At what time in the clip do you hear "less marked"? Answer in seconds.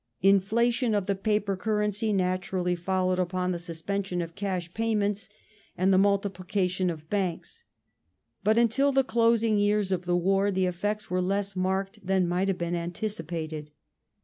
11.21-12.03